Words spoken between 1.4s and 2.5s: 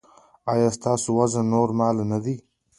نورمال نه دی؟